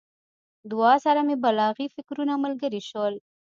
[0.71, 3.13] دعا سره مې بلاغي فکرونه ملګري شول.